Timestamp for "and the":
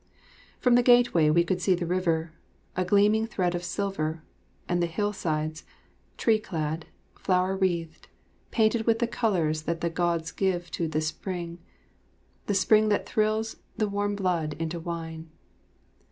4.67-4.87